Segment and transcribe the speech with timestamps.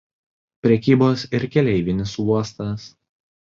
[0.65, 2.91] Prekybos ir keleivinis uostas.